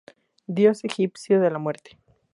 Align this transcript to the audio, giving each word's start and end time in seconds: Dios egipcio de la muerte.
Dios 0.47 0.83
egipcio 0.83 1.39
de 1.39 1.51
la 1.51 1.59
muerte. 1.59 1.99